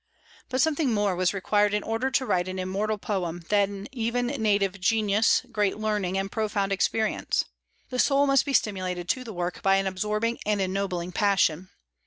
[0.49, 4.81] But something more was required in order to write an immortal poem than even native
[4.81, 7.45] genius, great learning, and profound experience.
[7.91, 11.69] The soul must be stimulated to the work by an absorbing and ennobling passion.